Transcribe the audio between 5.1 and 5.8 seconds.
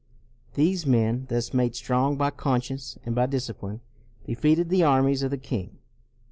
of the king.